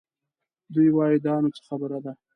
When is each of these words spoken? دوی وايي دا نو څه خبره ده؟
دوی 0.73 0.87
وايي 0.93 1.17
دا 1.25 1.33
نو 1.41 1.49
څه 1.55 1.61
خبره 1.67 1.97
ده؟ 2.05 2.13